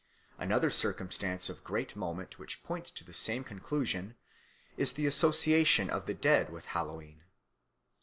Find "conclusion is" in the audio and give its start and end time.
3.43-4.93